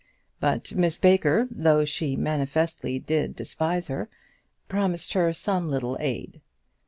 But 0.39 0.73
Miss 0.73 0.97
Baker, 0.97 1.47
though 1.51 1.85
she 1.85 2.15
manifestly 2.15 2.97
did 2.97 3.35
despise 3.35 3.87
her, 3.89 4.09
promised 4.67 5.13
her 5.13 5.31
some 5.31 5.69
little 5.69 5.95
aid. 5.99 6.41